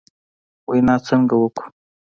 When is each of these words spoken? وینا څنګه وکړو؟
وینا 0.69 0.95
څنګه 1.07 1.35
وکړو؟ 1.41 1.69